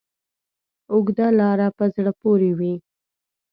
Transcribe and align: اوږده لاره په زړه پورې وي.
اوږده 0.91 1.27
لاره 1.39 1.67
په 1.77 1.85
زړه 1.95 2.11
پورې 2.21 2.51
وي. 2.59 2.73